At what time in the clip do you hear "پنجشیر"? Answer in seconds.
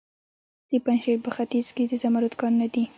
0.85-1.17